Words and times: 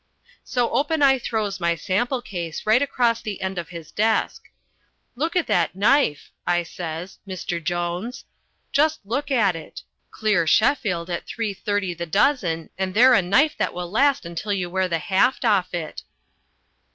So 0.43 0.71
open 0.71 1.03
I 1.03 1.19
throws 1.19 1.59
my 1.59 1.75
sample 1.75 2.23
case 2.23 2.65
right 2.65 2.81
across 2.81 3.21
the 3.21 3.39
end 3.39 3.59
of 3.59 3.69
his 3.69 3.91
desk. 3.91 4.49
"Look 5.15 5.35
at 5.35 5.45
that 5.45 5.75
knife," 5.75 6.31
I 6.47 6.63
says, 6.63 7.19
"Mr. 7.27 7.63
Jones. 7.63 8.25
Just 8.71 9.01
look 9.05 9.29
at 9.29 9.55
it: 9.55 9.83
clear 10.09 10.47
Sheffield 10.47 11.11
at 11.11 11.27
three 11.27 11.53
thirty 11.53 11.93
the 11.93 12.07
dozen 12.07 12.71
and 12.79 12.95
they're 12.95 13.13
a 13.13 13.21
knife 13.21 13.55
that 13.59 13.75
will 13.75 13.91
last 13.91 14.25
till 14.37 14.53
you 14.53 14.71
wear 14.71 14.87
the 14.87 14.97
haft 14.97 15.45
off 15.45 15.71
it." 15.71 16.01